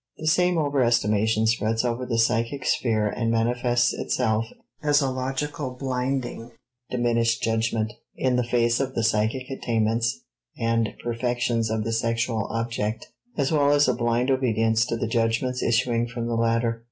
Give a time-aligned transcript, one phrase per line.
[0.17, 4.45] The same overestimation spreads over the psychic sphere and manifests itself
[4.81, 6.49] as a logical blinding
[6.89, 10.21] (diminished judgment) in the face of the psychic attainments
[10.57, 15.61] and perfections of the sexual object, as well as a blind obedience to the judgments
[15.61, 16.79] issuing from the latter.